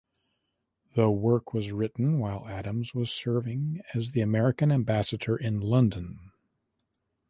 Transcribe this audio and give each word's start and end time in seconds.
The 0.95 1.11
work 1.11 1.53
was 1.53 1.71
written 1.71 2.17
while 2.17 2.47
Adams 2.49 2.95
was 2.95 3.11
serving 3.11 3.81
as 3.93 4.13
the 4.13 4.21
American 4.21 4.71
ambassador 4.71 5.35
in 5.37 5.59
London. 5.59 6.31